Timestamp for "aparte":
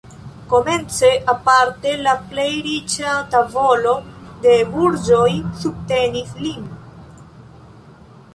1.33-1.91